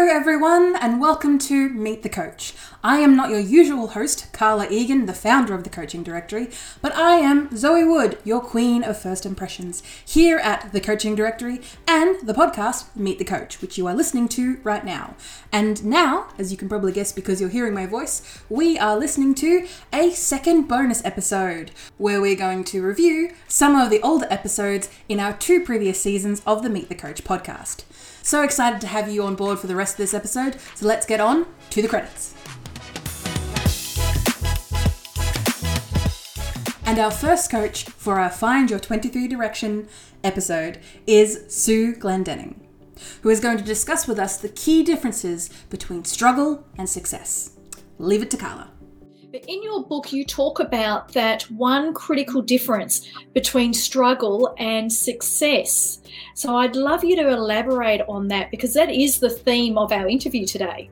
Hello, 0.00 0.10
everyone, 0.10 0.76
and 0.76 0.98
welcome 0.98 1.38
to 1.40 1.68
Meet 1.68 2.02
the 2.02 2.08
Coach. 2.08 2.54
I 2.82 3.00
am 3.00 3.14
not 3.14 3.28
your 3.28 3.38
usual 3.38 3.88
host, 3.88 4.32
Carla 4.32 4.66
Egan, 4.70 5.04
the 5.04 5.12
founder 5.12 5.52
of 5.52 5.62
the 5.62 5.68
Coaching 5.68 6.02
Directory, 6.02 6.48
but 6.80 6.94
I 6.94 7.16
am 7.16 7.54
Zoe 7.54 7.84
Wood, 7.84 8.16
your 8.24 8.40
queen 8.40 8.82
of 8.82 8.98
first 8.98 9.26
impressions, 9.26 9.82
here 10.02 10.38
at 10.38 10.72
the 10.72 10.80
Coaching 10.80 11.14
Directory 11.14 11.60
and 11.86 12.16
the 12.26 12.32
podcast 12.32 12.96
Meet 12.96 13.18
the 13.18 13.26
Coach, 13.26 13.60
which 13.60 13.76
you 13.76 13.86
are 13.88 13.94
listening 13.94 14.26
to 14.30 14.56
right 14.64 14.86
now. 14.86 15.16
And 15.52 15.84
now, 15.84 16.28
as 16.38 16.50
you 16.50 16.56
can 16.56 16.70
probably 16.70 16.92
guess 16.92 17.12
because 17.12 17.38
you're 17.38 17.50
hearing 17.50 17.74
my 17.74 17.84
voice, 17.84 18.42
we 18.48 18.78
are 18.78 18.96
listening 18.96 19.34
to 19.34 19.68
a 19.92 20.12
second 20.12 20.66
bonus 20.66 21.04
episode 21.04 21.72
where 21.98 22.22
we're 22.22 22.36
going 22.36 22.64
to 22.64 22.82
review 22.82 23.34
some 23.48 23.76
of 23.76 23.90
the 23.90 24.00
older 24.00 24.26
episodes 24.30 24.88
in 25.10 25.20
our 25.20 25.34
two 25.34 25.62
previous 25.62 26.00
seasons 26.00 26.40
of 26.46 26.62
the 26.62 26.70
Meet 26.70 26.88
the 26.88 26.94
Coach 26.94 27.22
podcast. 27.22 27.84
So 28.22 28.42
excited 28.42 28.80
to 28.82 28.86
have 28.86 29.10
you 29.10 29.22
on 29.24 29.34
board 29.34 29.58
for 29.58 29.66
the 29.66 29.76
rest 29.76 29.94
of 29.94 29.98
this 29.98 30.14
episode, 30.14 30.56
so 30.74 30.86
let's 30.86 31.06
get 31.06 31.20
on 31.20 31.46
to 31.70 31.82
the 31.82 31.88
credits. 31.88 32.34
And 36.84 36.98
our 36.98 37.10
first 37.10 37.50
coach 37.50 37.84
for 37.84 38.18
our 38.18 38.30
Find 38.30 38.68
Your 38.68 38.80
23 38.80 39.28
Direction 39.28 39.88
episode 40.24 40.80
is 41.06 41.44
Sue 41.48 41.94
Glendenning, 41.94 42.56
who 43.22 43.30
is 43.30 43.40
going 43.40 43.58
to 43.58 43.64
discuss 43.64 44.08
with 44.08 44.18
us 44.18 44.36
the 44.36 44.48
key 44.48 44.82
differences 44.82 45.50
between 45.70 46.04
struggle 46.04 46.66
and 46.76 46.88
success. 46.88 47.56
Leave 47.98 48.22
it 48.22 48.30
to 48.32 48.36
Carla. 48.36 48.70
But 49.32 49.44
in 49.46 49.62
your 49.62 49.84
book, 49.84 50.12
you 50.12 50.24
talk 50.24 50.58
about 50.58 51.12
that 51.12 51.42
one 51.52 51.94
critical 51.94 52.42
difference 52.42 53.06
between 53.32 53.72
struggle 53.72 54.56
and 54.58 54.92
success. 54.92 56.00
So 56.34 56.56
I'd 56.56 56.74
love 56.74 57.04
you 57.04 57.14
to 57.14 57.28
elaborate 57.28 58.00
on 58.08 58.26
that 58.28 58.50
because 58.50 58.74
that 58.74 58.90
is 58.90 59.20
the 59.20 59.30
theme 59.30 59.78
of 59.78 59.92
our 59.92 60.08
interview 60.08 60.46
today. 60.46 60.90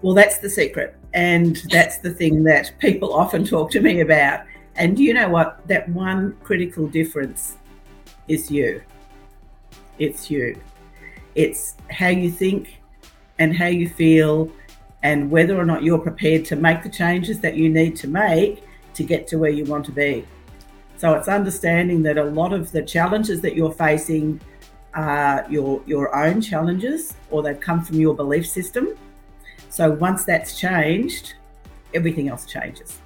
Well, 0.00 0.14
that's 0.14 0.38
the 0.38 0.50
secret. 0.50 0.96
And 1.14 1.62
that's 1.70 1.98
the 1.98 2.10
thing 2.10 2.42
that 2.44 2.72
people 2.80 3.14
often 3.14 3.44
talk 3.44 3.70
to 3.72 3.80
me 3.80 4.00
about. 4.00 4.44
And 4.74 4.98
you 4.98 5.14
know 5.14 5.28
what? 5.28 5.60
That 5.68 5.88
one 5.90 6.36
critical 6.42 6.88
difference 6.88 7.56
is 8.26 8.50
you. 8.50 8.82
It's 10.00 10.28
you. 10.28 10.60
It's 11.36 11.76
how 11.88 12.08
you 12.08 12.32
think 12.32 12.80
and 13.38 13.56
how 13.56 13.66
you 13.66 13.88
feel 13.88 14.50
and 15.02 15.30
whether 15.30 15.58
or 15.58 15.64
not 15.64 15.82
you're 15.82 15.98
prepared 15.98 16.44
to 16.46 16.56
make 16.56 16.82
the 16.82 16.88
changes 16.88 17.40
that 17.40 17.56
you 17.56 17.68
need 17.68 17.96
to 17.96 18.08
make 18.08 18.64
to 18.94 19.02
get 19.02 19.26
to 19.28 19.38
where 19.38 19.50
you 19.50 19.64
want 19.64 19.84
to 19.86 19.92
be. 19.92 20.24
So 20.96 21.14
it's 21.14 21.28
understanding 21.28 22.02
that 22.04 22.18
a 22.18 22.24
lot 22.24 22.52
of 22.52 22.70
the 22.70 22.82
challenges 22.82 23.40
that 23.40 23.56
you're 23.56 23.72
facing 23.72 24.40
are 24.94 25.46
your 25.48 25.82
your 25.86 26.14
own 26.14 26.40
challenges 26.40 27.14
or 27.30 27.42
they've 27.42 27.58
come 27.58 27.82
from 27.82 27.98
your 27.98 28.14
belief 28.14 28.46
system. 28.46 28.96
So 29.68 29.90
once 29.90 30.24
that's 30.24 30.58
changed, 30.58 31.34
everything 31.94 32.28
else 32.28 32.46
changes. 32.46 32.98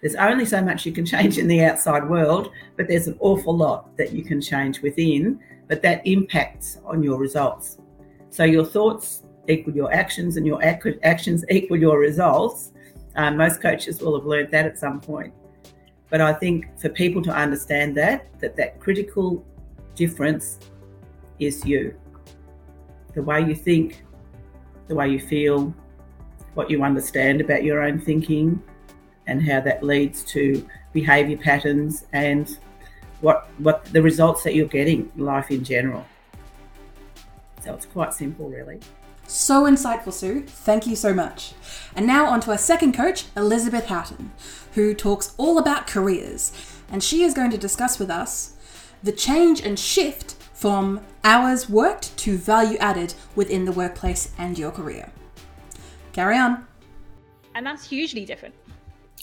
There's 0.00 0.16
only 0.16 0.44
so 0.44 0.60
much 0.60 0.84
you 0.84 0.92
can 0.92 1.06
change 1.06 1.38
in 1.38 1.46
the 1.46 1.62
outside 1.62 2.08
world, 2.08 2.50
but 2.76 2.88
there's 2.88 3.06
an 3.06 3.16
awful 3.20 3.56
lot 3.56 3.96
that 3.98 4.12
you 4.12 4.24
can 4.24 4.40
change 4.40 4.82
within, 4.82 5.38
but 5.68 5.80
that 5.82 6.04
impacts 6.04 6.78
on 6.84 7.02
your 7.02 7.18
results. 7.18 7.78
So 8.30 8.42
your 8.42 8.64
thoughts 8.64 9.22
equal 9.48 9.74
your 9.74 9.92
actions 9.92 10.36
and 10.36 10.46
your 10.46 10.60
actions 11.02 11.44
equal 11.50 11.78
your 11.78 11.98
results. 11.98 12.72
Um, 13.16 13.36
most 13.36 13.60
coaches 13.60 14.00
will 14.00 14.14
have 14.16 14.26
learned 14.26 14.50
that 14.52 14.64
at 14.66 14.78
some 14.78 15.00
point. 15.00 15.32
But 16.10 16.20
I 16.20 16.32
think 16.32 16.78
for 16.78 16.88
people 16.88 17.22
to 17.22 17.32
understand 17.32 17.96
that, 17.96 18.38
that 18.40 18.56
that 18.56 18.78
critical 18.80 19.44
difference 19.94 20.58
is 21.38 21.64
you. 21.64 21.98
The 23.14 23.22
way 23.22 23.40
you 23.44 23.54
think, 23.54 24.04
the 24.88 24.94
way 24.94 25.08
you 25.08 25.20
feel, 25.20 25.74
what 26.54 26.70
you 26.70 26.82
understand 26.82 27.40
about 27.40 27.64
your 27.64 27.82
own 27.82 27.98
thinking, 27.98 28.62
and 29.26 29.42
how 29.42 29.60
that 29.60 29.82
leads 29.82 30.22
to 30.24 30.66
behavior 30.92 31.36
patterns 31.36 32.04
and 32.12 32.58
what 33.20 33.48
what 33.58 33.84
the 33.86 34.02
results 34.02 34.42
that 34.42 34.54
you're 34.54 34.66
getting 34.66 35.10
in 35.16 35.24
life 35.24 35.50
in 35.50 35.64
general. 35.64 36.04
So 37.64 37.72
it's 37.72 37.86
quite 37.86 38.12
simple 38.12 38.48
really. 38.48 38.80
So 39.26 39.64
insightful, 39.64 40.12
Sue. 40.12 40.42
Thank 40.42 40.86
you 40.86 40.96
so 40.96 41.14
much. 41.14 41.54
And 41.94 42.06
now 42.06 42.26
on 42.26 42.40
to 42.42 42.50
our 42.50 42.58
second 42.58 42.94
coach, 42.94 43.26
Elizabeth 43.36 43.86
Houghton, 43.86 44.32
who 44.74 44.94
talks 44.94 45.34
all 45.38 45.58
about 45.58 45.86
careers. 45.86 46.52
And 46.90 47.02
she 47.02 47.22
is 47.22 47.34
going 47.34 47.50
to 47.50 47.58
discuss 47.58 47.98
with 47.98 48.10
us 48.10 48.56
the 49.02 49.12
change 49.12 49.60
and 49.60 49.78
shift 49.78 50.34
from 50.52 51.00
hours 51.24 51.68
worked 51.68 52.16
to 52.18 52.36
value 52.36 52.78
added 52.78 53.14
within 53.34 53.64
the 53.64 53.72
workplace 53.72 54.32
and 54.38 54.58
your 54.58 54.70
career. 54.70 55.10
Carry 56.12 56.36
on. 56.36 56.66
And 57.54 57.66
that's 57.66 57.84
hugely 57.84 58.24
different. 58.24 58.54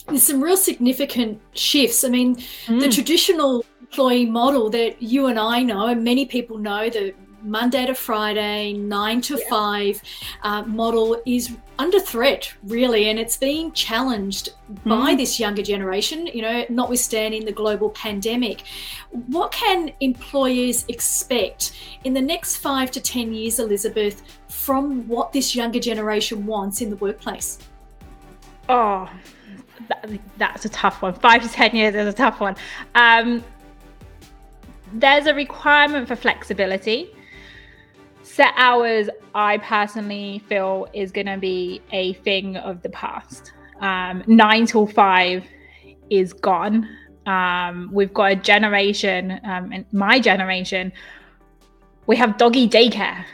There's 0.06 0.22
some 0.22 0.42
real 0.42 0.56
significant 0.56 1.40
shifts. 1.52 2.04
I 2.04 2.08
mean, 2.08 2.36
mm. 2.36 2.80
the 2.80 2.88
traditional 2.88 3.64
employee 3.80 4.26
model 4.26 4.70
that 4.70 5.00
you 5.00 5.26
and 5.26 5.38
I 5.38 5.62
know, 5.62 5.86
and 5.86 6.02
many 6.02 6.26
people 6.26 6.58
know, 6.58 6.90
the 6.90 7.14
Monday 7.42 7.86
to 7.86 7.94
Friday, 7.94 8.72
nine 8.72 9.20
to 9.22 9.38
yeah. 9.38 9.48
five 9.48 10.02
uh, 10.42 10.62
model 10.62 11.20
is 11.26 11.56
under 11.78 11.98
threat, 11.98 12.52
really, 12.64 13.08
and 13.08 13.18
it's 13.18 13.36
being 13.36 13.72
challenged 13.72 14.50
mm. 14.70 14.84
by 14.84 15.14
this 15.14 15.40
younger 15.40 15.62
generation, 15.62 16.26
you 16.26 16.42
know, 16.42 16.64
notwithstanding 16.68 17.44
the 17.44 17.52
global 17.52 17.90
pandemic. 17.90 18.62
What 19.10 19.52
can 19.52 19.90
employers 20.00 20.84
expect 20.88 21.72
in 22.04 22.12
the 22.12 22.20
next 22.20 22.56
five 22.56 22.90
to 22.92 23.00
10 23.00 23.32
years, 23.32 23.58
Elizabeth, 23.58 24.22
from 24.48 25.08
what 25.08 25.32
this 25.32 25.54
younger 25.54 25.80
generation 25.80 26.44
wants 26.44 26.82
in 26.82 26.90
the 26.90 26.96
workplace? 26.96 27.58
Oh, 28.68 29.10
that, 29.88 30.10
that's 30.36 30.64
a 30.64 30.68
tough 30.68 31.02
one. 31.02 31.14
Five 31.14 31.42
to 31.42 31.48
10 31.48 31.74
years 31.74 31.94
is 31.94 32.06
a 32.06 32.12
tough 32.12 32.40
one. 32.40 32.56
Um, 32.94 33.42
there's 34.92 35.26
a 35.26 35.34
requirement 35.34 36.08
for 36.08 36.16
flexibility 36.16 37.10
set 38.22 38.52
hours 38.56 39.08
i 39.34 39.58
personally 39.58 40.42
feel 40.48 40.86
is 40.92 41.10
going 41.12 41.26
to 41.26 41.38
be 41.38 41.80
a 41.92 42.14
thing 42.14 42.56
of 42.56 42.82
the 42.82 42.90
past. 42.90 43.52
Um, 43.80 44.22
nine 44.26 44.66
till 44.66 44.86
five 44.86 45.44
is 46.10 46.32
gone. 46.32 46.88
Um, 47.26 47.90
we've 47.92 48.12
got 48.12 48.32
a 48.32 48.36
generation 48.36 49.40
um, 49.44 49.72
and 49.72 49.84
my 49.92 50.18
generation 50.18 50.92
we 52.06 52.16
have 52.16 52.36
doggy 52.38 52.68
daycare. 52.68 53.24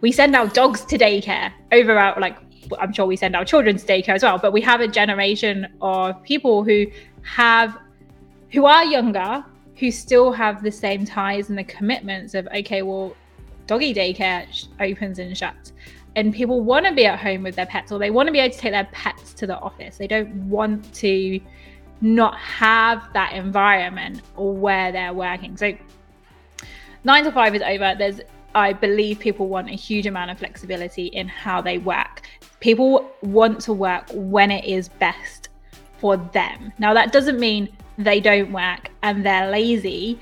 We 0.00 0.10
send 0.10 0.34
our 0.34 0.46
dogs 0.46 0.84
to 0.86 0.98
daycare 0.98 1.52
over 1.72 1.98
our 1.98 2.18
like 2.20 2.38
i'm 2.78 2.92
sure 2.92 3.04
we 3.04 3.16
send 3.16 3.36
our 3.36 3.44
children 3.44 3.76
to 3.76 3.84
daycare 3.84 4.14
as 4.14 4.22
well 4.22 4.38
but 4.38 4.50
we 4.50 4.60
have 4.60 4.80
a 4.80 4.88
generation 4.88 5.66
of 5.82 6.22
people 6.22 6.64
who 6.64 6.86
have 7.22 7.76
who 8.52 8.64
are 8.64 8.84
younger 8.84 9.44
who 9.76 9.90
still 9.90 10.32
have 10.32 10.62
the 10.62 10.70
same 10.70 11.04
ties 11.04 11.50
and 11.50 11.58
the 11.58 11.64
commitments 11.64 12.34
of 12.34 12.48
okay 12.54 12.80
well 12.80 13.14
doggy 13.66 13.94
daycare 13.94 14.46
opens 14.80 15.18
and 15.18 15.36
shuts. 15.36 15.72
And 16.16 16.32
people 16.32 16.60
want 16.60 16.86
to 16.86 16.92
be 16.92 17.06
at 17.06 17.18
home 17.18 17.42
with 17.42 17.56
their 17.56 17.66
pets 17.66 17.90
or 17.90 17.98
they 17.98 18.10
want 18.10 18.28
to 18.28 18.32
be 18.32 18.38
able 18.38 18.54
to 18.54 18.60
take 18.60 18.72
their 18.72 18.88
pets 18.92 19.34
to 19.34 19.46
the 19.46 19.58
office. 19.58 19.96
They 19.96 20.06
don't 20.06 20.32
want 20.48 20.92
to 20.94 21.40
not 22.00 22.38
have 22.38 23.12
that 23.14 23.32
environment 23.32 24.22
or 24.36 24.54
where 24.54 24.92
they're 24.92 25.12
working. 25.12 25.56
So 25.56 25.76
nine 27.02 27.24
to 27.24 27.32
five 27.32 27.54
is 27.54 27.62
over. 27.62 27.94
There's 27.98 28.20
i 28.56 28.72
believe 28.72 29.18
people 29.18 29.48
want 29.48 29.68
a 29.68 29.74
huge 29.74 30.06
amount 30.06 30.30
of 30.30 30.38
flexibility 30.38 31.06
in 31.06 31.26
how 31.26 31.60
they 31.60 31.78
work. 31.78 32.22
People 32.60 33.10
want 33.22 33.60
to 33.62 33.72
work 33.72 34.04
when 34.12 34.50
it 34.50 34.64
is 34.64 34.88
best 34.88 35.48
for 35.98 36.16
them. 36.16 36.72
Now 36.78 36.94
that 36.94 37.12
doesn't 37.12 37.40
mean 37.40 37.68
they 37.98 38.20
don't 38.20 38.52
work 38.52 38.90
and 39.02 39.24
they're 39.24 39.50
lazy 39.50 40.20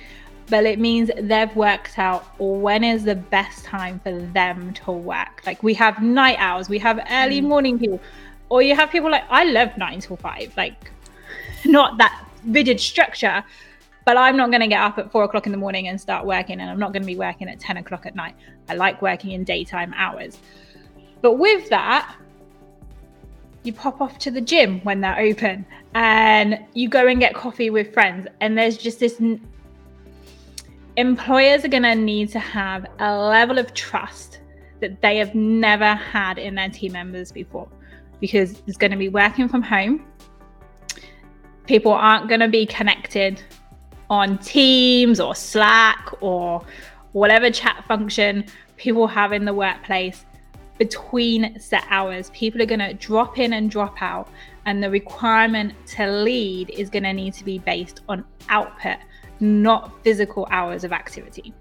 but 0.49 0.65
it 0.65 0.79
means 0.79 1.11
they've 1.19 1.55
worked 1.57 1.99
out 1.99 2.25
when 2.39 2.85
is 2.85 3.05
the 3.05 3.15
best 3.15 3.65
time 3.65 4.01
for 4.01 4.13
them 4.13 4.73
to 4.75 4.93
work. 4.93 5.43
Like 5.47 5.63
we 5.63 5.75
have 5.75 6.03
night 6.03 6.37
hours, 6.39 6.69
we 6.69 6.79
have 6.79 6.99
early 7.11 7.41
mm. 7.41 7.45
morning 7.45 7.79
people, 7.79 8.01
or 8.49 8.63
you 8.63 8.75
have 8.75 8.91
people 8.91 9.11
like 9.11 9.25
I 9.31 9.45
love 9.45 9.77
nine 9.77 10.01
till 10.01 10.17
five, 10.17 10.53
like 10.57 10.91
not 11.65 11.99
that 11.99 12.27
rigid 12.45 12.81
structure, 12.81 13.45
but 14.05 14.17
I'm 14.17 14.37
not 14.37 14.51
going 14.51 14.61
to 14.61 14.67
get 14.67 14.81
up 14.81 14.99
at 14.99 15.11
four 15.13 15.25
o'clock 15.25 15.47
in 15.47 15.53
the 15.53 15.59
morning 15.59 15.89
and 15.89 16.01
start 16.01 16.27
working, 16.27 16.61
and 16.61 16.71
I'm 16.71 16.79
not 16.79 16.93
going 16.93 17.03
to 17.03 17.07
be 17.07 17.17
working 17.17 17.49
at 17.49 17.61
10 17.61 17.77
o'clock 17.77 18.07
at 18.07 18.15
night. 18.15 18.35
I 18.69 18.75
like 18.75 19.01
working 19.01 19.33
in 19.33 19.45
daytime 19.45 19.95
hours. 19.97 20.39
But 21.21 21.35
with 21.35 21.69
that, 21.69 22.17
you 23.63 23.73
pop 23.73 24.01
off 24.01 24.19
to 24.19 24.31
the 24.31 24.41
gym 24.41 24.81
when 24.81 25.01
they're 25.01 25.19
open 25.19 25.65
and 25.95 26.59
you 26.75 26.89
go 26.89 27.07
and 27.07 27.21
get 27.21 27.35
coffee 27.35 27.71
with 27.71 27.93
friends, 27.93 28.27
and 28.41 28.57
there's 28.57 28.77
just 28.77 28.99
this 28.99 29.21
employers 30.97 31.65
are 31.65 31.69
going 31.69 31.83
to 31.83 31.95
need 31.95 32.31
to 32.31 32.39
have 32.39 32.87
a 32.99 33.17
level 33.17 33.59
of 33.59 33.73
trust 33.75 34.41
that 34.81 35.01
they 35.01 35.17
have 35.17 35.35
never 35.35 35.95
had 35.95 36.39
in 36.39 36.55
their 36.55 36.69
team 36.69 36.93
members 36.93 37.33
before 37.33 37.69
because 38.21 38.63
it's 38.67 38.77
going 38.77 38.91
to 38.91 38.97
be 38.97 39.09
working 39.09 39.49
from 39.49 39.63
home. 39.63 40.05
People 41.67 41.93
aren't 41.93 42.29
going 42.29 42.41
to 42.41 42.49
be 42.49 42.67
connected 42.67 43.43
on 44.11 44.39
Teams 44.39 45.21
or 45.21 45.35
Slack 45.35 46.11
or 46.21 46.65
whatever 47.13 47.51
chat 47.51 47.85
function. 47.87 48.45
people 48.77 49.07
have 49.07 49.33
in 49.33 49.45
the 49.45 49.55
workplace 49.55 50.25
between 50.79 51.59
set 51.61 51.85
hours. 51.89 52.31
People 52.31 52.61
are 52.61 52.67
going 52.67 52.81
to 52.81 52.95
drop 52.95 53.39
in 53.39 53.53
and 53.53 53.71
drop 53.71 54.03
out, 54.03 54.29
and 54.67 54.83
the 54.83 54.91
requirement 54.91 55.75
to 55.87 56.11
lead 56.11 56.71
is 56.71 56.91
going 56.91 57.05
to 57.05 57.13
need 57.13 57.35
to 57.35 57.45
be 57.45 57.59
based 57.59 58.01
on 58.09 58.25
output, 58.49 58.99
not 59.43 59.93
physical 60.05 60.47
hours 60.51 60.85
of 60.85 60.93
activity. 60.93 61.53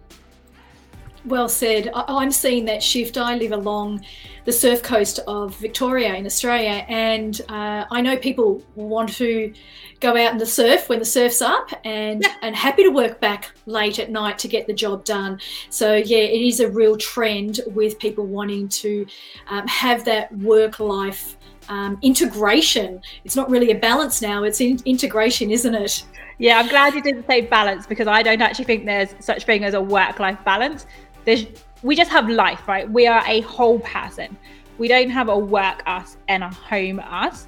Well 1.25 1.49
said. 1.49 1.91
I'm 1.93 2.31
seeing 2.31 2.65
that 2.65 2.81
shift. 2.81 3.17
I 3.17 3.35
live 3.35 3.51
along 3.51 4.03
the 4.45 4.51
surf 4.51 4.81
coast 4.81 5.19
of 5.27 5.55
Victoria 5.57 6.15
in 6.15 6.25
Australia, 6.25 6.83
and 6.87 7.39
uh, 7.47 7.85
I 7.91 8.01
know 8.01 8.17
people 8.17 8.63
want 8.73 9.13
to 9.17 9.53
go 9.99 10.17
out 10.17 10.31
in 10.31 10.39
the 10.39 10.47
surf 10.47 10.89
when 10.89 10.97
the 10.97 11.05
surf's 11.05 11.41
up, 11.41 11.69
and 11.83 12.23
yeah. 12.23 12.35
and 12.41 12.55
happy 12.55 12.81
to 12.83 12.89
work 12.89 13.19
back 13.19 13.51
late 13.67 13.99
at 13.99 14.09
night 14.09 14.39
to 14.39 14.47
get 14.47 14.65
the 14.65 14.73
job 14.73 15.05
done. 15.05 15.39
So 15.69 15.93
yeah, 15.93 16.17
it 16.17 16.41
is 16.41 16.59
a 16.59 16.69
real 16.69 16.97
trend 16.97 17.59
with 17.67 17.99
people 17.99 18.25
wanting 18.25 18.67
to 18.69 19.05
um, 19.47 19.67
have 19.67 20.03
that 20.05 20.35
work 20.39 20.79
life 20.79 21.37
um, 21.69 21.99
integration. 22.01 22.99
It's 23.25 23.35
not 23.35 23.47
really 23.47 23.69
a 23.69 23.77
balance 23.77 24.23
now; 24.23 24.43
it's 24.43 24.59
in- 24.59 24.81
integration, 24.85 25.51
isn't 25.51 25.75
it? 25.75 26.03
Yeah, 26.41 26.57
I'm 26.57 26.67
glad 26.69 26.95
you 26.95 27.03
didn't 27.03 27.27
say 27.27 27.41
balance 27.41 27.85
because 27.85 28.07
I 28.07 28.23
don't 28.23 28.41
actually 28.41 28.65
think 28.65 28.85
there's 28.85 29.13
such 29.19 29.45
thing 29.45 29.63
as 29.63 29.75
a 29.75 29.81
work 29.81 30.17
life 30.19 30.39
balance 30.43 30.87
there's 31.23 31.45
we 31.83 31.95
just 31.95 32.09
have 32.09 32.27
life, 32.29 32.67
right? 32.67 32.89
We 32.89 33.05
are 33.05 33.23
a 33.27 33.41
whole 33.41 33.79
person. 33.81 34.35
We 34.79 34.87
don't 34.87 35.11
have 35.11 35.29
a 35.29 35.37
work 35.37 35.83
us 35.85 36.17
and 36.27 36.43
a 36.43 36.49
home 36.49 36.99
us. 36.99 37.47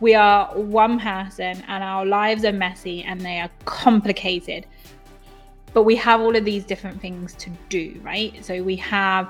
We 0.00 0.14
are 0.14 0.54
one 0.54 1.00
person 1.00 1.64
and 1.68 1.82
our 1.82 2.04
lives 2.04 2.44
are 2.44 2.52
messy 2.52 3.02
and 3.02 3.18
they 3.18 3.40
are 3.40 3.48
complicated. 3.64 4.66
But 5.72 5.84
we 5.84 5.96
have 5.96 6.20
all 6.20 6.36
of 6.36 6.44
these 6.44 6.64
different 6.66 7.00
things 7.00 7.32
to 7.36 7.48
do, 7.70 7.98
right? 8.02 8.44
So 8.44 8.62
we 8.62 8.76
have 8.76 9.26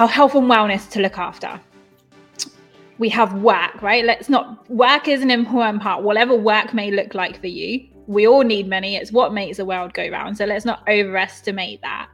our 0.00 0.08
health 0.08 0.34
and 0.34 0.50
wellness 0.50 0.90
to 0.90 1.00
look 1.00 1.16
after. 1.16 1.60
We 2.98 3.08
have 3.10 3.34
work, 3.34 3.82
right? 3.82 4.04
Let's 4.04 4.28
not, 4.28 4.68
work 4.70 5.08
is 5.08 5.22
an 5.22 5.30
important 5.30 5.82
part. 5.82 6.02
Whatever 6.02 6.36
work 6.36 6.74
may 6.74 6.90
look 6.90 7.14
like 7.14 7.40
for 7.40 7.48
you, 7.48 7.88
we 8.06 8.26
all 8.26 8.42
need 8.42 8.68
money. 8.68 8.96
It's 8.96 9.10
what 9.10 9.32
makes 9.32 9.56
the 9.56 9.64
world 9.64 9.94
go 9.94 10.08
round. 10.08 10.36
So 10.38 10.44
let's 10.44 10.64
not 10.64 10.86
overestimate 10.88 11.80
that 11.82 12.08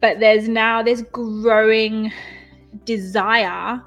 but 0.00 0.20
there's 0.20 0.48
now 0.48 0.82
this 0.82 1.02
growing 1.12 2.12
desire 2.84 3.82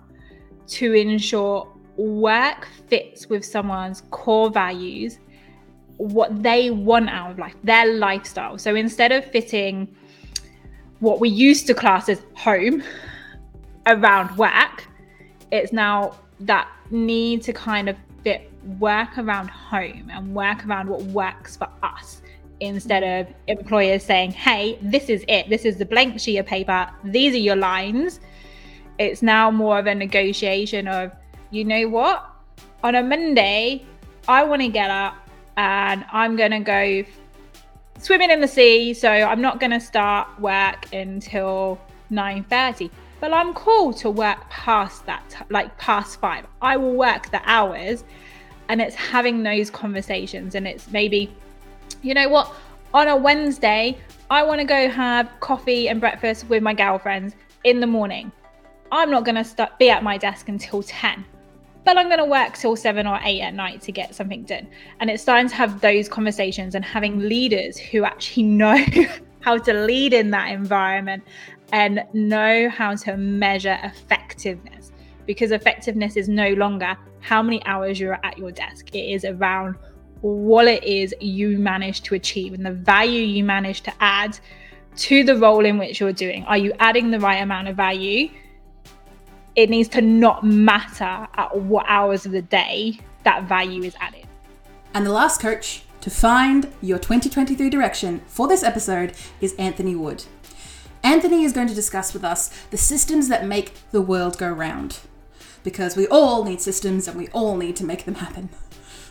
to 0.67 0.93
ensure 0.93 1.67
work 1.97 2.67
fits 2.87 3.27
with 3.29 3.45
someone's 3.45 4.03
core 4.11 4.49
values, 4.49 5.19
what 5.97 6.41
they 6.41 6.71
want 6.71 7.09
out 7.09 7.31
of 7.31 7.39
life, 7.39 7.55
their 7.63 7.93
lifestyle. 7.93 8.57
So 8.57 8.75
instead 8.75 9.11
of 9.11 9.25
fitting 9.25 9.87
what 10.99 11.19
we 11.19 11.29
used 11.29 11.67
to 11.67 11.73
class 11.73 12.09
as 12.09 12.21
home 12.35 12.83
around 13.87 14.35
work, 14.37 14.87
it's 15.51 15.73
now 15.73 16.15
that 16.41 16.67
need 16.89 17.43
to 17.43 17.53
kind 17.53 17.89
of 17.89 17.95
fit 18.23 18.51
work 18.79 19.17
around 19.17 19.49
home 19.49 20.09
and 20.11 20.33
work 20.33 20.65
around 20.65 20.89
what 20.89 21.01
works 21.03 21.57
for 21.57 21.67
us 21.83 22.21
instead 22.59 23.03
of 23.03 23.33
employers 23.47 24.03
saying, 24.03 24.31
hey, 24.31 24.77
this 24.81 25.09
is 25.09 25.25
it. 25.27 25.49
This 25.49 25.65
is 25.65 25.77
the 25.77 25.85
blank 25.85 26.19
sheet 26.19 26.37
of 26.37 26.45
paper. 26.45 26.87
These 27.03 27.33
are 27.33 27.39
your 27.39 27.55
lines. 27.55 28.19
It's 28.99 29.21
now 29.23 29.49
more 29.49 29.79
of 29.79 29.87
a 29.87 29.95
negotiation 29.95 30.87
of, 30.87 31.11
you 31.49 31.65
know 31.65 31.89
what? 31.89 32.23
On 32.83 32.95
a 32.95 33.01
Monday, 33.01 33.83
I 34.27 34.43
want 34.43 34.61
to 34.61 34.67
get 34.67 34.91
up 34.91 35.15
and 35.57 36.05
I'm 36.11 36.35
going 36.35 36.51
to 36.51 36.59
go 36.59 37.03
swimming 37.97 38.29
in 38.29 38.41
the 38.41 38.47
sea. 38.47 38.93
So 38.93 39.09
I'm 39.09 39.41
not 39.41 39.59
going 39.59 39.71
to 39.71 39.79
start 39.79 40.27
work 40.39 40.93
until 40.93 41.79
9.30 42.11 42.91
but 43.21 43.31
I'm 43.31 43.53
cool 43.53 43.93
to 43.93 44.09
work 44.09 44.49
past 44.49 45.05
that, 45.05 45.45
like 45.49 45.77
past 45.77 46.19
five. 46.19 46.45
I 46.61 46.75
will 46.75 46.95
work 46.95 47.31
the 47.31 47.41
hours, 47.45 48.03
and 48.67 48.81
it's 48.81 48.95
having 48.95 49.43
those 49.43 49.69
conversations, 49.69 50.55
and 50.55 50.67
it's 50.67 50.89
maybe 50.91 51.33
you 52.01 52.13
know 52.13 52.27
what? 52.27 52.53
On 52.93 53.07
a 53.07 53.15
Wednesday, 53.15 53.97
I 54.29 54.43
want 54.43 54.59
to 54.59 54.65
go 54.65 54.89
have 54.89 55.31
coffee 55.39 55.87
and 55.87 56.01
breakfast 56.01 56.49
with 56.49 56.63
my 56.63 56.73
girlfriends 56.73 57.35
in 57.63 57.79
the 57.79 57.87
morning. 57.87 58.31
I'm 58.91 59.09
not 59.09 59.23
going 59.23 59.35
to 59.35 59.43
start 59.43 59.77
be 59.79 59.89
at 59.89 60.03
my 60.03 60.17
desk 60.17 60.49
until 60.49 60.83
10, 60.83 61.23
but 61.85 61.97
I'm 61.97 62.07
going 62.07 62.19
to 62.19 62.25
work 62.25 62.57
till 62.57 62.75
7 62.75 63.07
or 63.07 63.19
8 63.23 63.41
at 63.41 63.53
night 63.53 63.81
to 63.83 63.91
get 63.91 64.13
something 64.15 64.43
done. 64.43 64.67
And 64.99 65.09
it's 65.09 65.21
starting 65.23 65.47
to 65.47 65.55
have 65.55 65.79
those 65.79 66.09
conversations 66.09 66.75
and 66.75 66.83
having 66.83 67.19
leaders 67.19 67.77
who 67.77 68.03
actually 68.03 68.43
know 68.61 68.83
how 69.41 69.57
to 69.57 69.73
lead 69.73 70.13
in 70.13 70.31
that 70.31 70.51
environment 70.51 71.23
and 71.71 72.03
know 72.13 72.69
how 72.69 72.95
to 72.95 73.17
measure 73.17 73.77
effectiveness 73.83 74.91
because 75.25 75.51
effectiveness 75.51 76.17
is 76.17 76.27
no 76.27 76.49
longer 76.53 76.97
how 77.19 77.41
many 77.41 77.63
hours 77.65 77.99
you're 77.99 78.19
at 78.23 78.37
your 78.37 78.51
desk. 78.51 78.93
It 78.93 79.13
is 79.13 79.25
around 79.25 79.75
what 80.21 80.67
it 80.67 80.83
is 80.83 81.15
you 81.19 81.57
manage 81.57 82.01
to 82.03 82.15
achieve 82.15 82.53
and 82.53 82.65
the 82.65 82.71
value 82.71 83.21
you 83.21 83.43
manage 83.43 83.81
to 83.81 83.93
add 83.99 84.37
to 84.95 85.23
the 85.23 85.35
role 85.37 85.65
in 85.65 85.77
which 85.77 85.99
you're 85.99 86.13
doing. 86.13 86.43
Are 86.45 86.57
you 86.57 86.73
adding 86.79 87.11
the 87.11 87.19
right 87.19 87.41
amount 87.41 87.67
of 87.67 87.75
value? 87.75 88.29
It 89.55 89.69
needs 89.69 89.89
to 89.89 90.01
not 90.01 90.43
matter 90.43 91.27
at 91.35 91.55
what 91.55 91.85
hours 91.87 92.25
of 92.25 92.31
the 92.31 92.41
day 92.41 92.99
that 93.23 93.43
value 93.43 93.83
is 93.83 93.95
added. 93.99 94.25
And 94.93 95.05
the 95.05 95.11
last 95.11 95.39
coach 95.39 95.83
to 96.01 96.09
find 96.09 96.71
your 96.81 96.97
2023 96.97 97.69
direction 97.69 98.21
for 98.27 98.47
this 98.47 98.63
episode 98.63 99.13
is 99.39 99.53
Anthony 99.55 99.95
Wood. 99.95 100.25
Anthony 101.03 101.43
is 101.43 101.53
going 101.53 101.67
to 101.67 101.73
discuss 101.73 102.13
with 102.13 102.23
us 102.23 102.49
the 102.69 102.77
systems 102.77 103.27
that 103.29 103.45
make 103.45 103.73
the 103.91 104.01
world 104.01 104.37
go 104.37 104.49
round. 104.49 104.99
Because 105.63 105.95
we 105.95 106.07
all 106.07 106.43
need 106.43 106.61
systems 106.61 107.07
and 107.07 107.17
we 107.17 107.27
all 107.29 107.55
need 107.55 107.75
to 107.75 107.85
make 107.85 108.05
them 108.05 108.15
happen. 108.15 108.49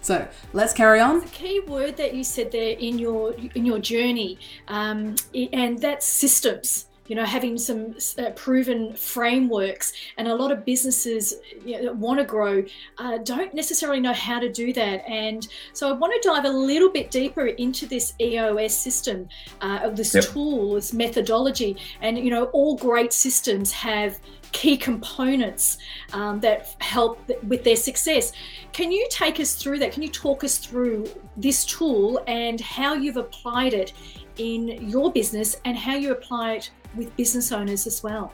So 0.03 0.29
let's 0.53 0.73
carry 0.73 0.99
on. 0.99 1.21
The 1.21 1.27
key 1.27 1.61
word 1.61 1.97
that 1.99 2.15
you 2.15 2.25
said 2.25 2.53
there 2.53 2.77
in 2.77 2.99
your 2.99 3.35
in 3.55 3.67
your 3.67 3.79
journey, 3.79 4.39
um, 4.67 5.17
and 5.53 5.79
that's 5.79 6.07
systems 6.07 6.87
you 7.11 7.17
know, 7.17 7.25
having 7.25 7.59
some 7.59 7.97
uh, 8.21 8.31
proven 8.37 8.95
frameworks. 8.95 9.93
And 10.17 10.29
a 10.29 10.35
lot 10.37 10.53
of 10.53 10.65
businesses 10.65 11.35
you 11.65 11.77
know, 11.77 11.83
that 11.83 11.97
want 11.97 12.21
to 12.21 12.25
grow 12.25 12.63
uh, 12.99 13.19
don't 13.19 13.53
necessarily 13.53 13.99
know 13.99 14.13
how 14.13 14.39
to 14.39 14.49
do 14.49 14.73
that. 14.75 15.03
And 15.09 15.49
so 15.73 15.89
I 15.89 15.93
want 15.93 16.13
to 16.15 16.29
dive 16.29 16.45
a 16.45 16.51
little 16.51 16.89
bit 16.89 17.11
deeper 17.11 17.47
into 17.47 17.85
this 17.87 18.15
EOS 18.21 18.77
system, 18.77 19.29
uh, 19.61 19.91
this 19.91 20.15
yep. 20.15 20.23
tool, 20.23 20.75
this 20.75 20.93
methodology. 20.93 21.77
And, 22.01 22.17
you 22.17 22.31
know, 22.31 22.45
all 22.53 22.77
great 22.77 23.13
systems 23.13 23.73
have 23.73 24.21
key 24.53 24.77
components 24.77 25.79
um, 26.13 26.41
that 26.41 26.75
help 26.81 27.21
with 27.45 27.65
their 27.65 27.77
success. 27.77 28.33
Can 28.73 28.91
you 28.91 29.07
take 29.11 29.41
us 29.41 29.55
through 29.55 29.79
that? 29.81 29.93
Can 29.93 30.03
you 30.03 30.09
talk 30.09 30.45
us 30.45 30.59
through 30.59 31.07
this 31.37 31.65
tool 31.65 32.23
and 32.27 32.61
how 32.61 32.95
you've 32.95 33.17
applied 33.17 33.75
it 33.75 33.93
in 34.39 34.89
your 34.89 35.13
business 35.13 35.57
and 35.65 35.77
how 35.77 35.95
you 35.95 36.13
apply 36.13 36.53
it 36.53 36.71
with 36.97 37.15
business 37.17 37.53
owners 37.53 37.87
as 37.87 38.03
well? 38.03 38.33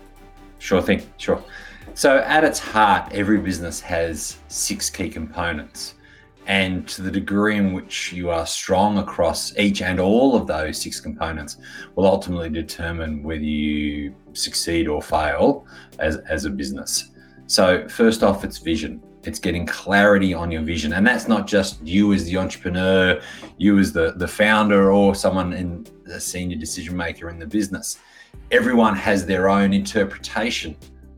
Sure 0.58 0.80
thing, 0.80 1.02
sure. 1.18 1.42
So, 1.94 2.18
at 2.18 2.44
its 2.44 2.58
heart, 2.58 3.12
every 3.12 3.38
business 3.38 3.80
has 3.80 4.38
six 4.48 4.90
key 4.90 5.08
components. 5.08 5.94
And 6.46 6.86
to 6.88 7.02
the 7.02 7.10
degree 7.10 7.56
in 7.56 7.72
which 7.72 8.12
you 8.12 8.30
are 8.30 8.46
strong 8.46 8.98
across 8.98 9.56
each 9.58 9.82
and 9.82 9.98
all 9.98 10.36
of 10.36 10.46
those 10.46 10.80
six 10.80 11.00
components 11.00 11.56
will 11.96 12.06
ultimately 12.06 12.48
determine 12.48 13.22
whether 13.22 13.42
you 13.42 14.14
succeed 14.32 14.86
or 14.86 15.02
fail 15.02 15.66
as, 15.98 16.16
as 16.28 16.44
a 16.44 16.50
business. 16.50 17.10
So, 17.48 17.88
first 17.88 18.22
off, 18.22 18.44
it's 18.44 18.58
vision. 18.58 19.02
It's 19.24 19.40
getting 19.40 19.66
clarity 19.66 20.34
on 20.34 20.52
your 20.52 20.62
vision. 20.62 20.92
And 20.92 21.04
that's 21.04 21.26
not 21.26 21.48
just 21.48 21.84
you 21.84 22.12
as 22.12 22.24
the 22.24 22.36
entrepreneur, 22.36 23.20
you 23.58 23.78
as 23.78 23.92
the, 23.92 24.12
the 24.16 24.28
founder, 24.28 24.92
or 24.92 25.16
someone 25.16 25.52
in 25.52 25.86
a 26.06 26.20
senior 26.20 26.56
decision 26.56 26.96
maker 26.96 27.28
in 27.28 27.40
the 27.40 27.46
business 27.46 27.98
everyone 28.50 28.94
has 28.94 29.26
their 29.26 29.48
own 29.48 29.72
interpretation 29.72 30.76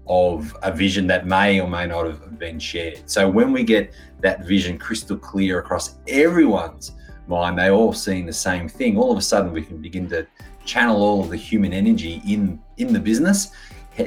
of 0.09 0.57
a 0.63 0.73
vision 0.73 1.07
that 1.07 1.27
may 1.27 1.61
or 1.61 1.69
may 1.69 1.87
not 1.87 2.07
have 2.07 2.39
been 2.39 2.59
shared. 2.59 3.09
So 3.09 3.29
when 3.29 3.53
we 3.53 3.63
get 3.63 3.93
that 4.21 4.45
vision 4.45 4.79
crystal 4.79 5.17
clear 5.17 5.59
across 5.59 5.97
everyone's 6.09 6.93
mind, 7.27 7.59
they 7.59 7.71
all 7.71 7.93
seeing 7.93 8.27
the 8.27 8.33
same 8.33 8.69
thing, 8.69 8.97
all 8.97 9.13
of 9.13 9.19
a 9.19 9.23
sudden 9.23 9.53
we 9.53 9.63
can 9.63 9.79
begin 9.83 10.09
to 10.11 10.27
channel 10.65 11.03
all 11.03 11.21
of 11.23 11.31
the 11.31 11.37
human 11.37 11.73
energy 11.73 12.23
in 12.27 12.61
in 12.77 12.93
the 12.93 13.01
business, 13.01 13.51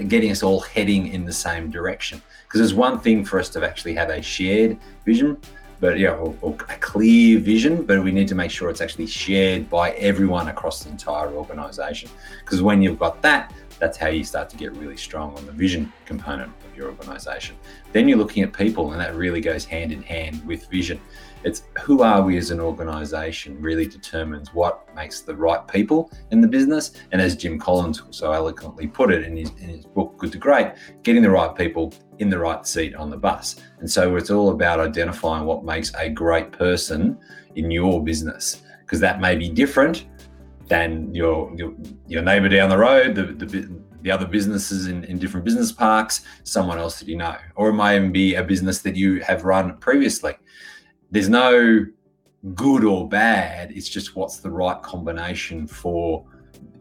getting 0.08 0.31
us 0.31 0.43
all 0.43 0.60
heading 0.60 1.08
in 1.08 1.25
the 1.25 1.34
same 1.34 1.70
direction. 1.70 2.22
Because 2.43 2.60
there's 2.60 2.74
one 2.74 3.00
thing 3.00 3.24
for 3.24 3.39
us 3.39 3.50
to 3.50 3.65
actually 3.65 3.93
have 3.96 4.10
a 4.10 4.22
shared 4.22 4.77
vision, 5.05 5.38
but 5.79 5.98
yeah, 5.98 6.12
or, 6.12 6.36
or 6.41 6.51
a 6.70 6.77
clear 6.77 7.39
vision, 7.39 7.84
but 7.84 8.03
we 8.03 8.12
need 8.12 8.27
to 8.27 8.36
make 8.36 8.51
sure 8.51 8.70
it's 8.70 8.81
actually 8.81 9.08
shared 9.08 9.70
by 9.70 9.91
everyone 9.91 10.48
across 10.48 10.84
the 10.84 10.89
entire 10.89 11.31
organization. 11.31 12.10
Because 12.43 12.62
when 12.62 12.81
you've 12.81 13.00
got 13.00 13.22
that, 13.24 13.53
That's 13.81 13.97
how 13.97 14.09
you 14.09 14.23
start 14.23 14.47
to 14.51 14.57
get 14.57 14.71
really 14.73 14.95
strong 14.95 15.35
on 15.35 15.45
the 15.47 15.51
vision 15.51 15.91
component 16.05 16.53
of 16.69 16.77
your 16.77 16.89
organization. 16.89 17.55
Then 17.91 18.07
you're 18.07 18.19
looking 18.19 18.43
at 18.43 18.53
people, 18.53 18.91
and 18.91 19.01
that 19.01 19.15
really 19.15 19.41
goes 19.41 19.65
hand 19.65 19.91
in 19.91 20.03
hand 20.03 20.45
with 20.45 20.69
vision. 20.69 21.01
It's 21.43 21.63
who 21.81 22.03
are 22.03 22.21
we 22.21 22.38
as 22.38 22.51
an 22.51 22.59
organization 22.59 23.59
really 23.59 23.88
determines 23.88 24.53
what 24.53 24.88
makes 24.95 25.21
the 25.21 25.35
right 25.35 25.67
people 25.67 26.11
in 26.29 26.41
the 26.41 26.47
business. 26.47 26.91
And 27.11 27.19
as 27.19 27.35
Jim 27.35 27.57
Collins 27.57 28.03
so 28.11 28.31
eloquently 28.31 28.85
put 28.85 29.11
it 29.11 29.23
in 29.23 29.35
his, 29.35 29.50
in 29.59 29.69
his 29.69 29.85
book, 29.85 30.15
Good 30.19 30.33
to 30.33 30.38
Great, 30.38 30.73
getting 31.01 31.23
the 31.23 31.31
right 31.31 31.55
people 31.55 31.91
in 32.19 32.29
the 32.29 32.38
right 32.38 32.67
seat 32.67 32.93
on 32.93 33.09
the 33.09 33.17
bus. 33.17 33.55
And 33.79 33.89
so 33.89 34.15
it's 34.15 34.29
all 34.29 34.51
about 34.51 34.79
identifying 34.79 35.45
what 35.45 35.65
makes 35.65 35.91
a 35.95 36.07
great 36.07 36.51
person 36.51 37.17
in 37.55 37.71
your 37.71 38.03
business, 38.03 38.61
because 38.81 39.00
that 39.00 39.19
may 39.19 39.35
be 39.35 39.50
different 39.50 40.05
than 40.71 41.13
your 41.13 41.53
your, 41.55 41.73
your 42.07 42.21
neighbor 42.23 42.49
down 42.49 42.69
the 42.69 42.77
road, 42.77 43.15
the, 43.15 43.25
the, 43.25 43.81
the 44.01 44.11
other 44.11 44.25
businesses 44.25 44.87
in, 44.87 45.03
in 45.03 45.19
different 45.19 45.45
business 45.45 45.71
parks, 45.71 46.25
someone 46.43 46.79
else 46.79 46.99
that 46.99 47.07
you 47.07 47.17
know, 47.17 47.35
or 47.55 47.69
it 47.69 47.73
might 47.73 47.95
even 47.97 48.11
be 48.11 48.35
a 48.35 48.43
business 48.43 48.81
that 48.81 48.95
you 48.95 49.19
have 49.21 49.45
run 49.45 49.77
previously 49.77 50.33
there's 51.11 51.29
no 51.29 51.85
good 52.55 52.83
or 52.83 53.07
bad. 53.07 53.71
It's 53.71 53.89
just 53.89 54.15
what's 54.15 54.37
the 54.37 54.49
right 54.49 54.81
combination 54.81 55.67
for 55.67 56.25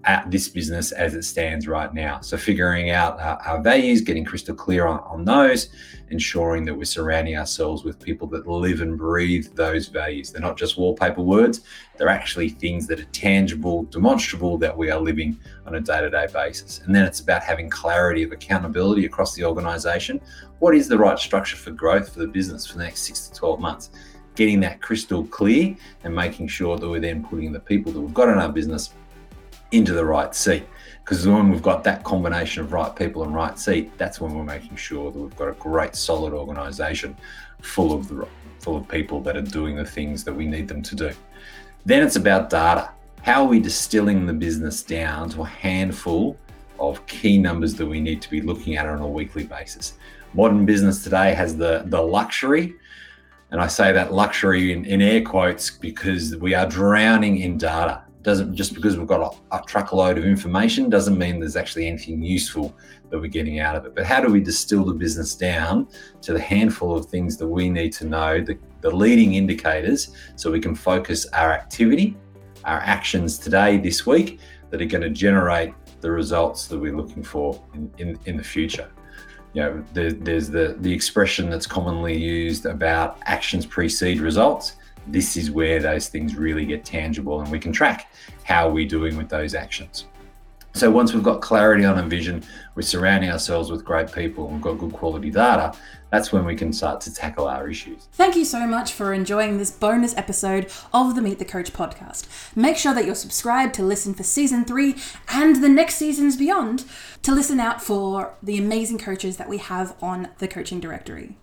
at 0.04 0.30
this 0.30 0.49
business 0.49 0.92
as 0.92 1.14
it 1.14 1.25
stands 1.25 1.69
right 1.69 1.92
now. 1.92 2.21
So 2.21 2.37
figuring 2.37 2.90
out 2.90 3.21
our, 3.21 3.38
our 3.47 3.61
values, 3.61 4.00
getting 4.00 4.25
crystal 4.25 4.54
clear 4.54 4.87
on, 4.87 5.00
on, 5.00 5.25
those, 5.25 5.69
ensuring 6.09 6.64
that 6.64 6.75
we're 6.75 6.85
surrounding 6.85 7.37
ourselves 7.37 7.85
with 7.85 8.00
people 8.00 8.26
that 8.28 8.47
live 8.47 8.80
and 8.80 8.97
breathe 8.97 9.54
those 9.54 9.88
values. 9.88 10.33
They're 10.33 10.40
not 10.40 10.57
just 10.57 10.78
wallpaper 10.78 11.21
words, 11.21 11.61
they're 11.99 12.09
actually 12.09 12.49
things 12.49 12.87
that 12.87 13.00
are 13.00 13.04
tangible, 13.04 13.85
demonstrable 13.85 14.57
that 14.59 14.76
we 14.76 14.90
are 14.90 15.00
living 15.00 15.38
on 15.66 15.75
a 15.75 15.80
day-to-day 15.80 16.28
basis. 16.33 16.80
And 16.80 16.95
then 16.95 17.04
it's 17.04 17.21
about 17.21 17.42
having 17.42 17.69
clarity 17.69 18.23
of 18.23 18.33
accountability 18.33 19.04
across 19.04 19.35
the 19.35 19.45
organization. 19.45 20.21
What 20.61 20.75
is 20.75 20.88
the 20.88 20.99
right 20.99 21.19
structure 21.19 21.57
for 21.57 21.73
growth 21.73 22.12
for 22.12 22.21
the 22.21 22.28
business 22.28 22.66
for 22.66 22.78
the 22.78 22.85
next 22.85 23.02
six 23.02 23.28
to 23.28 23.35
12 23.35 23.61
months? 23.61 23.90
getting 24.37 24.61
that 24.61 24.80
crystal 24.80 25.25
clear 25.26 25.76
and 26.04 26.14
making 26.14 26.47
sure 26.49 26.78
that 26.78 26.88
we're 26.88 27.00
then 27.00 27.23
putting 27.23 27.52
the 27.52 27.61
people 27.61 27.92
that 27.92 28.00
we've 28.00 28.14
got 28.14 28.28
in 28.28 28.38
our 28.38 28.49
business 28.49 28.95
into 29.73 29.93
the 29.93 30.05
right 30.05 30.35
seat. 30.35 30.65
Because 31.05 31.27
when 31.27 31.50
we've 31.50 31.62
got 31.62 31.83
that 31.85 32.05
combination 32.05 32.62
of 32.62 32.73
right 32.73 32.95
people 32.95 33.25
and 33.25 33.35
right 33.35 33.59
seat, 33.59 33.97
that's 33.99 34.21
when 34.21 34.35
we're 34.35 34.45
making 34.45 34.77
sure 34.77 35.11
that 35.11 35.19
we've 35.19 35.37
got 35.37 35.49
a 35.49 35.53
great, 35.53 35.97
solid 35.97 36.33
organization 36.33 37.17
full 37.61 37.93
of 37.93 38.09
the 38.09 38.27
full 38.61 38.77
of 38.77 38.87
people 38.89 39.21
that 39.23 39.37
are 39.37 39.43
doing 39.43 39.75
the 39.75 39.85
things 39.85 40.23
that 40.25 40.33
we 40.35 40.47
need 40.47 40.69
them 40.69 40.83
to 40.83 40.95
do. 40.95 41.11
Then 41.87 42.03
it's 42.03 42.17
about 42.17 42.50
data. 42.50 42.91
How 43.23 43.43
are 43.43 43.49
we 43.49 43.59
distilling 43.59 44.27
the 44.27 44.35
business 44.35 44.83
down 44.83 45.31
to 45.31 45.43
a 45.43 45.47
handful 45.47 46.37
of 46.79 47.05
key 47.07 47.39
numbers 47.39 47.75
that 47.75 47.87
we 47.87 48.00
need 48.00 48.21
to 48.23 48.31
be 48.31 48.43
looking 48.43 48.77
at 48.77 48.87
on 48.87 49.00
a 49.00 49.09
weekly 49.09 49.45
basis? 49.45 49.95
Modern 50.35 50.65
business 50.67 51.03
today 51.03 51.35
has 51.35 51.57
the 51.57 51.85
the 51.87 52.00
luxury 52.00 52.77
and 53.50 53.61
I 53.61 53.67
say 53.67 53.93
that 53.93 54.12
luxury 54.12 54.73
in, 54.73 54.85
in 54.85 55.03
air 55.03 55.23
quotes 55.23 55.71
because 55.71 56.37
we 56.37 56.55
are 56.55 56.67
drowning 56.67 57.39
in 57.39 57.59
data. 57.59 58.03
Doesn't 58.23 58.55
just 58.55 58.75
because 58.75 58.99
we've 58.99 59.07
got 59.07 59.35
a, 59.50 59.57
a 59.57 59.62
truckload 59.67 60.19
of 60.19 60.25
information 60.25 60.91
doesn't 60.91 61.17
mean 61.17 61.41
there's 61.41 61.57
actually 61.57 61.87
anything 61.87 62.23
useful 62.23 62.77
that 63.09 63.19
we're 63.19 63.29
getting 63.29 63.61
out 63.61 63.77
of 63.77 63.87
it. 63.87 63.95
But 63.95 64.05
how 64.05 64.21
do 64.21 64.31
we 64.31 64.41
distill 64.41 64.85
the 64.85 64.93
business 64.93 65.35
down 65.35 65.89
to 66.23 66.33
the 66.33 66.41
handful 66.41 66.97
of 66.97 67.07
things 67.07 67.37
that 67.39 67.47
we 67.47 67.71
need 67.71 67.93
to 67.95 68.07
know, 68.07 68.41
the, 68.41 68.59
the 68.83 68.91
leading 68.91 69.35
indicators, 69.35 70.15
so 70.37 70.50
we 70.50 70.61
can 70.61 70.75
focus 70.75 71.27
our 71.33 71.53
activity, 71.53 72.17
our 72.65 72.79
actions 72.81 73.39
today, 73.39 73.79
this 73.79 74.07
week, 74.07 74.39
that 74.69 74.83
are 74.83 74.87
going 74.87 75.03
to 75.03 75.11
generate 75.11 75.73
the 76.00 76.11
results 76.11 76.67
that 76.69 76.79
we're 76.79 76.97
looking 76.97 77.23
for 77.23 77.62
in, 77.75 77.91
in, 77.99 78.19
in 78.27 78.37
the 78.37 78.45
future 78.45 78.91
you 79.53 79.62
know, 79.62 79.85
there, 79.93 80.12
there's 80.12 80.49
the, 80.49 80.77
the 80.81 80.93
expression 80.93 81.50
that's 81.50 81.67
commonly 81.67 82.17
used 82.17 82.67
about 82.67 83.19
actions 83.25 83.67
precede 83.67 84.21
results. 84.21 84.77
This 85.07 85.37
is 85.37 85.50
where 85.50 85.80
those 85.80 86.09
things 86.09 86.37
really 86.37 86.64
get 86.64 86.85
tangible 86.85 87.40
and 87.40 87.50
we 87.50 87.59
can 87.59 87.73
track 87.73 88.12
how 88.45 88.69
we're 88.69 88.88
doing 88.88 89.16
with 89.16 89.28
those 89.28 89.54
actions. 89.54 90.07
So 90.73 90.88
once 90.88 91.12
we've 91.12 91.23
got 91.23 91.40
clarity 91.40 91.85
on 91.85 91.99
a 91.99 92.02
vision, 92.04 92.45
we're 92.76 92.83
surrounding 92.83 93.30
ourselves 93.30 93.71
with 93.73 93.85
great 93.85 94.12
people 94.12 94.45
and 94.45 94.54
we've 94.54 94.62
got 94.62 94.78
good 94.78 94.92
quality 94.92 95.30
data, 95.30 95.76
that's 96.11 96.33
when 96.33 96.45
we 96.45 96.54
can 96.54 96.73
start 96.73 97.00
to 97.02 97.14
tackle 97.14 97.49
our 97.49 97.69
issues. 97.69 98.09
Thank 98.12 98.37
you 98.37 98.45
so 98.45 98.66
much 98.66 98.92
for 98.92 99.12
enjoying 99.12 99.59
this 99.59 99.73
bonus 99.73 100.16
episode 100.16 100.71
of 100.95 101.16
the 101.16 101.23
Meet 101.23 101.40
the 101.40 101.45
Coach 101.45 101.73
podcast. 101.73 102.26
Make 102.57 102.76
sure 102.76 102.95
that 102.95 103.04
you're 103.04 103.16
subscribed 103.16 103.75
to 103.75 103.83
listen 103.83 104.14
for 104.14 104.23
season 104.23 104.64
three 104.64 104.97
and 105.28 105.62
the 105.62 105.69
next 105.69 105.97
seasons 105.97 106.37
beyond 106.37 106.85
to 107.23 107.35
listen 107.35 107.59
out 107.59 107.83
for 107.83 108.35
the 108.40 108.57
amazing 108.57 108.99
coaches 108.99 109.38
that 109.38 109.49
we 109.49 109.59
have 109.59 109.97
on 110.00 110.28
the 110.38 110.49
coaching 110.49 110.78
directory. 110.78 111.37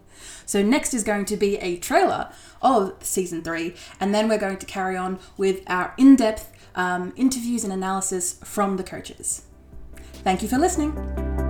So, 0.46 0.62
next 0.62 0.94
is 0.94 1.04
going 1.04 1.26
to 1.26 1.38
be 1.38 1.58
a 1.58 1.78
trailer 1.78 2.32
of 2.62 2.96
season 3.02 3.44
three, 3.44 3.76
and 4.00 4.14
then 4.14 4.28
we're 4.28 4.38
going 4.38 4.58
to 4.58 4.66
carry 4.66 4.96
on 4.98 5.20
with 5.38 5.64
our 5.68 5.94
in 5.98 6.16
depth 6.16 6.52
um, 6.76 7.14
interviews 7.16 7.64
and 7.64 7.74
analysis 7.74 8.40
from 8.44 8.78
the 8.78 8.84
coaches. 8.84 9.44
Thank 10.24 10.42
you 10.42 10.48
for 10.48 10.58
listening. 10.58 11.47